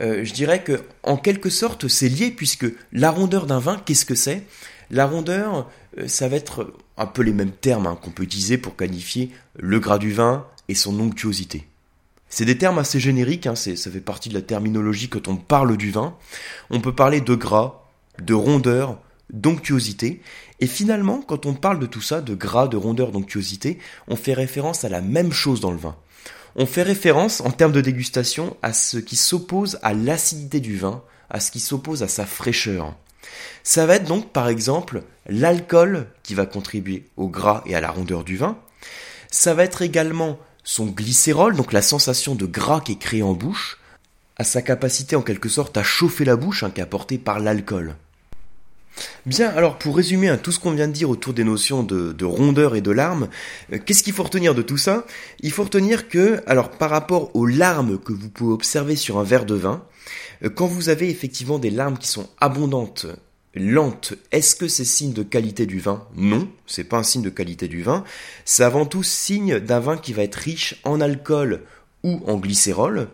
Euh, 0.00 0.24
Je 0.24 0.34
dirais 0.34 0.64
que 0.64 0.82
en 1.04 1.16
quelque 1.16 1.48
sorte 1.48 1.86
c'est 1.86 2.08
lié 2.08 2.32
puisque 2.32 2.66
la 2.92 3.10
rondeur 3.12 3.46
d'un 3.46 3.60
vin, 3.60 3.80
qu'est-ce 3.86 4.04
que 4.04 4.16
c'est? 4.16 4.42
La 4.90 5.06
rondeur, 5.06 5.70
euh, 5.98 6.08
ça 6.08 6.26
va 6.26 6.34
être 6.34 6.74
un 6.96 7.06
peu 7.06 7.22
les 7.22 7.32
mêmes 7.32 7.52
termes 7.52 7.86
hein, 7.86 7.96
qu'on 8.02 8.10
peut 8.10 8.24
utiliser 8.24 8.58
pour 8.58 8.74
qualifier 8.74 9.30
le 9.56 9.78
gras 9.78 9.98
du 9.98 10.12
vin 10.12 10.44
et 10.68 10.74
son 10.74 10.98
onctuosité. 10.98 11.68
C'est 12.28 12.44
des 12.44 12.58
termes 12.58 12.78
assez 12.78 12.98
génériques, 12.98 13.46
hein, 13.46 13.54
ça 13.54 13.90
fait 13.90 14.00
partie 14.00 14.28
de 14.28 14.34
la 14.34 14.42
terminologie 14.42 15.08
quand 15.08 15.28
on 15.28 15.36
parle 15.36 15.76
du 15.76 15.92
vin. 15.92 16.16
On 16.70 16.80
peut 16.80 16.94
parler 16.94 17.20
de 17.20 17.34
gras, 17.36 17.84
de 18.20 18.34
rondeur, 18.34 18.98
d'onctuosité. 19.32 20.20
Et 20.60 20.66
finalement, 20.66 21.22
quand 21.26 21.46
on 21.46 21.54
parle 21.54 21.78
de 21.78 21.86
tout 21.86 22.02
ça, 22.02 22.20
de 22.20 22.34
gras, 22.34 22.68
de 22.68 22.76
rondeur, 22.76 23.12
d'onctuosité, 23.12 23.78
on 24.08 24.16
fait 24.16 24.34
référence 24.34 24.84
à 24.84 24.88
la 24.88 25.00
même 25.00 25.32
chose 25.32 25.60
dans 25.60 25.70
le 25.70 25.78
vin. 25.78 25.96
On 26.56 26.66
fait 26.66 26.82
référence, 26.82 27.40
en 27.40 27.50
termes 27.50 27.72
de 27.72 27.80
dégustation, 27.80 28.56
à 28.62 28.72
ce 28.72 28.98
qui 28.98 29.16
s'oppose 29.16 29.78
à 29.82 29.94
l'acidité 29.94 30.60
du 30.60 30.76
vin, 30.76 31.02
à 31.30 31.40
ce 31.40 31.50
qui 31.50 31.60
s'oppose 31.60 32.02
à 32.02 32.08
sa 32.08 32.26
fraîcheur. 32.26 32.96
Ça 33.62 33.86
va 33.86 33.96
être 33.96 34.04
donc, 34.04 34.32
par 34.32 34.48
exemple, 34.48 35.02
l'alcool 35.26 36.08
qui 36.22 36.34
va 36.34 36.46
contribuer 36.46 37.06
au 37.16 37.28
gras 37.28 37.62
et 37.66 37.74
à 37.74 37.80
la 37.80 37.90
rondeur 37.90 38.24
du 38.24 38.36
vin. 38.36 38.58
Ça 39.30 39.54
va 39.54 39.64
être 39.64 39.82
également 39.82 40.38
son 40.64 40.86
glycérol, 40.86 41.54
donc 41.56 41.72
la 41.72 41.82
sensation 41.82 42.34
de 42.34 42.46
gras 42.46 42.80
qui 42.80 42.92
est 42.92 42.98
créée 42.98 43.22
en 43.22 43.32
bouche, 43.32 43.78
à 44.36 44.44
sa 44.44 44.62
capacité 44.62 45.16
en 45.16 45.22
quelque 45.22 45.48
sorte 45.48 45.76
à 45.76 45.82
chauffer 45.82 46.24
la 46.24 46.36
bouche, 46.36 46.62
hein, 46.62 46.70
qui 46.70 46.80
est 46.80 46.84
apportée 46.84 47.18
par 47.18 47.38
l'alcool. 47.38 47.94
Bien, 49.26 49.50
alors 49.50 49.78
pour 49.78 49.96
résumer 49.96 50.28
hein, 50.28 50.38
tout 50.38 50.50
ce 50.50 50.58
qu'on 50.58 50.72
vient 50.72 50.88
de 50.88 50.92
dire 50.92 51.10
autour 51.10 51.34
des 51.34 51.44
notions 51.44 51.82
de, 51.82 52.24
rondeur 52.24 52.74
et 52.74 52.80
de 52.80 52.90
larmes, 52.90 53.28
euh, 53.72 53.78
qu'est-ce 53.84 54.02
qu'il 54.02 54.12
faut 54.12 54.22
retenir 54.22 54.54
de 54.54 54.62
tout 54.62 54.78
ça? 54.78 55.04
Il 55.40 55.52
faut 55.52 55.64
retenir 55.64 56.08
que, 56.08 56.42
alors 56.46 56.70
par 56.70 56.90
rapport 56.90 57.34
aux 57.36 57.46
larmes 57.46 57.98
que 57.98 58.12
vous 58.12 58.30
pouvez 58.30 58.52
observer 58.52 58.96
sur 58.96 59.18
un 59.18 59.24
verre 59.24 59.44
de 59.44 59.54
vin, 59.54 59.84
euh, 60.42 60.48
quand 60.48 60.66
vous 60.66 60.88
avez 60.88 61.10
effectivement 61.10 61.58
des 61.58 61.70
larmes 61.70 61.98
qui 61.98 62.08
sont 62.08 62.28
abondantes, 62.38 63.06
lentes, 63.54 64.14
est-ce 64.32 64.54
que 64.54 64.68
c'est 64.68 64.84
signe 64.84 65.12
de 65.12 65.22
qualité 65.22 65.66
du 65.66 65.80
vin? 65.80 66.06
Non, 66.16 66.48
c'est 66.66 66.84
pas 66.84 66.98
un 66.98 67.02
signe 67.02 67.22
de 67.22 67.30
qualité 67.30 67.68
du 67.68 67.82
vin. 67.82 68.04
C'est 68.44 68.64
avant 68.64 68.86
tout 68.86 69.02
signe 69.02 69.58
d'un 69.58 69.80
vin 69.80 69.96
qui 69.96 70.12
va 70.12 70.22
être 70.22 70.36
riche 70.36 70.80
en 70.84 71.00
alcool 71.00 71.62
ou 72.02 72.20
en 72.26 72.36
glycérol, 72.36 73.08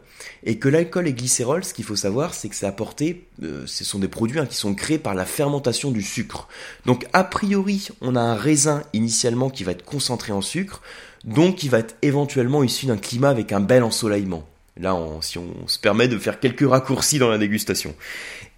et 0.44 0.58
que 0.58 0.68
l'alcool 0.68 1.08
et 1.08 1.12
glycérol, 1.12 1.64
ce 1.64 1.74
qu'il 1.74 1.84
faut 1.84 1.96
savoir, 1.96 2.34
c'est 2.34 2.48
que 2.48 2.54
c'est 2.54 2.66
apporté, 2.66 3.26
euh, 3.42 3.64
ce 3.66 3.84
sont 3.84 3.98
des 3.98 4.08
produits 4.08 4.38
hein, 4.38 4.46
qui 4.46 4.56
sont 4.56 4.74
créés 4.74 4.98
par 4.98 5.14
la 5.14 5.24
fermentation 5.24 5.90
du 5.90 6.02
sucre. 6.02 6.48
Donc 6.84 7.06
a 7.12 7.24
priori, 7.24 7.88
on 8.00 8.16
a 8.16 8.20
un 8.20 8.34
raisin 8.34 8.82
initialement 8.92 9.50
qui 9.50 9.64
va 9.64 9.72
être 9.72 9.84
concentré 9.84 10.32
en 10.32 10.42
sucre, 10.42 10.82
donc 11.24 11.56
qui 11.56 11.68
va 11.68 11.78
être 11.80 11.96
éventuellement 12.02 12.62
issu 12.62 12.86
d'un 12.86 12.96
climat 12.96 13.30
avec 13.30 13.52
un 13.52 13.60
bel 13.60 13.82
ensoleillement. 13.82 14.46
Là, 14.78 14.94
on, 14.94 15.22
si 15.22 15.38
on 15.38 15.66
se 15.66 15.78
permet 15.78 16.06
de 16.06 16.18
faire 16.18 16.38
quelques 16.38 16.68
raccourcis 16.68 17.18
dans 17.18 17.30
la 17.30 17.38
dégustation. 17.38 17.94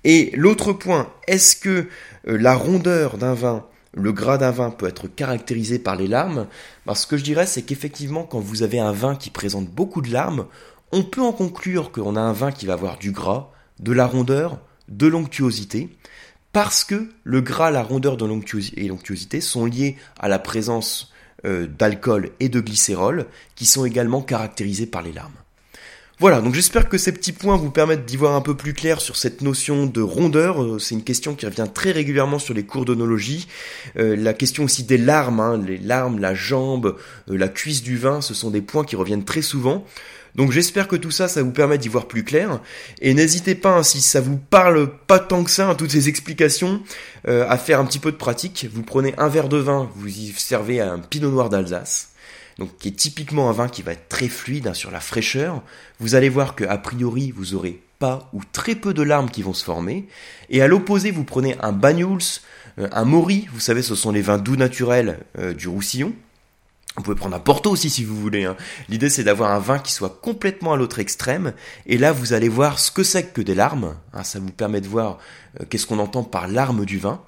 Et 0.05 0.33
l'autre 0.35 0.73
point, 0.73 1.13
est-ce 1.27 1.57
que 1.57 1.87
euh, 2.27 2.37
la 2.39 2.55
rondeur 2.55 3.19
d'un 3.19 3.35
vin 3.35 3.65
le 3.93 4.13
gras 4.13 4.39
d'un 4.39 4.51
vin 4.51 4.71
peut 4.71 4.87
être 4.87 5.09
caractérisé 5.09 5.79
par 5.79 5.97
les 5.97 6.07
larmes, 6.07 6.47
parce 6.85 7.03
ce 7.03 7.07
que 7.07 7.17
je 7.17 7.25
dirais, 7.25 7.47
c'est 7.47 7.63
qu'effectivement, 7.63 8.25
quand 8.25 8.41
vous 8.41 8.63
avez 8.63 8.79
un 8.79 8.93
vin 8.93 9.17
qui 9.17 9.31
présente 9.31 9.69
beaucoup 9.69 10.03
de 10.03 10.13
larmes, 10.13 10.47
on 10.93 11.03
peut 11.03 11.23
en 11.23 11.33
conclure 11.33 11.93
qu'on 11.93 12.17
a 12.17 12.21
un 12.21 12.33
vin 12.33 12.53
qui 12.53 12.67
va 12.67 12.75
avoir 12.75 12.99
du 12.99 13.13
gras, 13.13 13.51
de 13.81 13.93
la 13.93 14.07
rondeur, 14.07 14.59
de 14.89 15.07
l'onctuosité, 15.07 15.97
parce 16.53 16.85
que 16.85 17.09
le 17.25 17.41
gras, 17.41 17.71
la 17.71 17.83
rondeur 17.83 18.17
et 18.77 18.89
l'onctuosité 18.89 19.41
sont 19.41 19.67
liés 19.67 19.97
à 20.19 20.29
la 20.29 20.39
présence 20.39 21.13
euh, 21.45 21.67
d'alcool 21.67 22.31
et 22.41 22.49
de 22.49 22.61
glycérol, 22.61 23.27
qui 23.55 23.67
sont 23.67 23.85
également 23.85 24.23
caractérisés 24.23 24.87
par 24.87 25.03
les 25.03 25.13
larmes. 25.13 25.37
Voilà, 26.21 26.41
donc 26.41 26.53
j'espère 26.53 26.89
que 26.89 26.99
ces 26.99 27.13
petits 27.13 27.31
points 27.31 27.57
vous 27.57 27.71
permettent 27.71 28.05
d'y 28.05 28.17
voir 28.17 28.35
un 28.35 28.41
peu 28.41 28.57
plus 28.57 28.75
clair 28.75 29.01
sur 29.01 29.17
cette 29.17 29.41
notion 29.41 29.87
de 29.87 30.01
rondeur. 30.01 30.61
Euh, 30.61 30.81
c'est 30.81 30.97
une 30.97 31.05
question 31.05 31.37
qui 31.37 31.47
revient 31.47 31.69
très 31.73 31.93
régulièrement 31.93 32.41
sur 32.41 32.55
les 32.55 32.65
cours 32.65 32.85
d'onologie. 32.85 33.47
Euh, 33.97 34.17
la 34.17 34.35
question 34.35 34.65
aussi 34.65 34.83
des 34.83 34.99
larmes, 34.99 35.39
hein, 35.39 35.63
les 35.65 35.79
larmes, 35.79 36.19
la 36.19 36.35
jambe, 36.35 36.97
euh, 37.31 37.39
la 37.39 37.47
cuisse 37.47 37.85
du 37.85 37.97
vin, 37.97 38.21
ce 38.21 38.35
sont 38.35 38.51
des 38.51 38.63
points 38.63 38.83
qui 38.83 38.97
reviennent 38.97 39.25
très 39.25 39.43
souvent. 39.43 39.85
Donc 40.35 40.51
j'espère 40.51 40.89
que 40.89 40.97
tout 40.97 41.13
ça, 41.13 41.29
ça 41.29 41.41
vous 41.41 41.53
permet 41.53 41.79
d'y 41.79 41.89
voir 41.89 42.09
plus 42.09 42.25
clair. 42.25 42.61
Et 43.01 43.15
n'hésitez 43.15 43.55
pas, 43.55 43.77
hein, 43.77 43.83
si 43.85 44.01
ça 44.01 44.21
vous 44.21 44.39
parle 44.39 44.91
pas 45.07 45.21
tant 45.21 45.45
que 45.45 45.53
ça, 45.53 45.69
hein, 45.69 45.77
toutes 45.77 45.93
ces 45.93 46.09
explications, 46.09 46.83
à 47.27 47.59
faire 47.59 47.79
un 47.79 47.85
petit 47.85 47.99
peu 48.01 48.11
de 48.11 48.17
pratique. 48.17 48.67
Vous 48.73 48.83
prenez 48.83 49.15
un 49.19 49.29
verre 49.29 49.49
de 49.49 49.59
vin, 49.59 49.89
vous 49.95 50.09
y 50.09 50.33
servez 50.37 50.81
à 50.81 50.93
un 50.93 50.99
pinot 50.99 51.31
noir 51.31 51.49
d'Alsace 51.49 52.11
donc 52.59 52.77
qui 52.79 52.89
est 52.89 52.93
typiquement 52.93 53.49
un 53.49 53.53
vin 53.53 53.69
qui 53.69 53.83
va 53.83 53.93
être 53.93 54.09
très 54.09 54.29
fluide 54.29 54.67
hein, 54.67 54.75
sur 54.75 54.91
la 54.91 55.01
fraîcheur. 55.01 55.63
Vous 56.01 56.15
allez 56.15 56.29
voir 56.29 56.55
que 56.55 56.65
a 56.65 56.79
priori 56.79 57.31
vous 57.31 57.55
aurez 57.55 57.81
pas 57.99 58.29
ou 58.33 58.43
très 58.53 58.75
peu 58.75 58.95
de 58.95 59.03
larmes 59.03 59.31
qui 59.31 59.43
vont 59.43 59.53
se 59.53 59.65
former. 59.65 60.07
Et 60.51 60.63
à 60.63 60.67
l'opposé, 60.67 61.11
vous 61.11 61.25
prenez 61.25 61.57
un 61.61 61.73
Banyuls, 61.73 62.41
euh, 62.79 62.89
un 62.93 63.05
Mori, 63.05 63.49
vous 63.53 63.61
savez, 63.61 63.83
ce 63.83 63.95
sont 63.95 64.13
les 64.13 64.23
vins 64.23 64.39
doux 64.39 64.57
naturels 64.57 65.19
euh, 65.39 65.53
du 65.53 65.69
Roussillon. 65.69 66.13
Vous 66.97 67.05
pouvez 67.05 67.17
prendre 67.17 67.37
un 67.37 67.41
Porto 67.41 67.71
aussi 67.71 67.91
si 67.91 68.03
vous 68.03 68.17
voulez. 68.21 68.45
Hein. 68.45 68.57
L'idée 68.89 69.09
c'est 69.09 69.23
d'avoir 69.23 69.53
un 69.53 69.61
vin 69.61 69.79
qui 69.79 69.93
soit 69.93 70.19
complètement 70.21 70.73
à 70.73 70.77
l'autre 70.77 70.99
extrême. 70.99 71.53
Et 71.87 71.97
là 71.97 72.11
vous 72.11 72.33
allez 72.33 72.49
voir 72.49 72.81
ce 72.81 72.91
que 72.91 73.05
c'est 73.05 73.33
que 73.33 73.41
des 73.41 73.55
larmes. 73.55 73.95
Hein. 74.13 74.25
ça 74.25 74.41
vous 74.41 74.51
permet 74.51 74.81
de 74.81 74.89
voir 74.89 75.19
euh, 75.61 75.65
qu'est-ce 75.69 75.87
qu'on 75.87 76.01
entend 76.01 76.25
par 76.25 76.49
larmes 76.49 76.85
du 76.85 76.99
vin. 76.99 77.21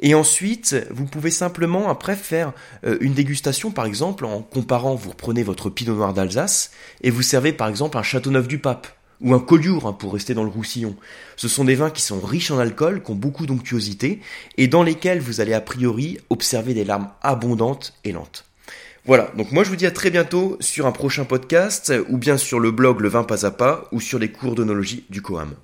Et 0.00 0.14
ensuite, 0.14 0.76
vous 0.90 1.06
pouvez 1.06 1.30
simplement 1.30 1.88
après 1.88 2.16
faire 2.16 2.52
euh, 2.84 2.98
une 3.00 3.14
dégustation, 3.14 3.70
par 3.70 3.86
exemple, 3.86 4.24
en 4.24 4.42
comparant, 4.42 4.94
vous 4.94 5.10
reprenez 5.10 5.42
votre 5.42 5.70
Pinot 5.70 5.94
Noir 5.94 6.14
d'Alsace 6.14 6.70
et 7.02 7.10
vous 7.10 7.22
servez 7.22 7.52
par 7.52 7.68
exemple 7.68 7.98
un 7.98 8.02
Châteauneuf 8.02 8.46
du 8.46 8.58
Pape 8.58 8.86
ou 9.20 9.34
un 9.34 9.40
Collioure 9.40 9.86
hein, 9.86 9.92
pour 9.92 10.12
rester 10.12 10.34
dans 10.34 10.44
le 10.44 10.50
Roussillon. 10.50 10.94
Ce 11.36 11.48
sont 11.48 11.64
des 11.64 11.74
vins 11.74 11.90
qui 11.90 12.02
sont 12.02 12.20
riches 12.20 12.52
en 12.52 12.58
alcool, 12.58 13.02
qui 13.02 13.10
ont 13.10 13.16
beaucoup 13.16 13.46
d'onctuosité 13.46 14.20
et 14.56 14.68
dans 14.68 14.84
lesquels 14.84 15.20
vous 15.20 15.40
allez 15.40 15.54
a 15.54 15.60
priori 15.60 16.18
observer 16.30 16.74
des 16.74 16.84
larmes 16.84 17.10
abondantes 17.22 17.94
et 18.04 18.12
lentes. 18.12 18.44
Voilà, 19.04 19.32
donc 19.36 19.52
moi 19.52 19.64
je 19.64 19.70
vous 19.70 19.76
dis 19.76 19.86
à 19.86 19.90
très 19.90 20.10
bientôt 20.10 20.56
sur 20.60 20.86
un 20.86 20.92
prochain 20.92 21.24
podcast 21.24 21.92
ou 22.08 22.18
bien 22.18 22.36
sur 22.36 22.60
le 22.60 22.70
blog 22.70 23.00
Le 23.00 23.08
Vin 23.08 23.24
Pas 23.24 23.46
à 23.46 23.50
Pas 23.50 23.88
ou 23.90 24.00
sur 24.00 24.18
les 24.18 24.30
cours 24.30 24.54
d'onologie 24.54 25.04
du 25.08 25.22
Coam. 25.22 25.54